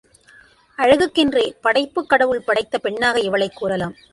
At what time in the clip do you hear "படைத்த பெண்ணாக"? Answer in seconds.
2.41-3.19